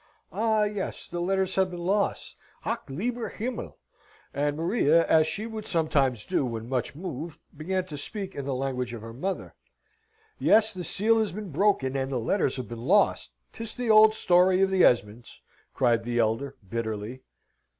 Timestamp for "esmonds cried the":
14.83-16.17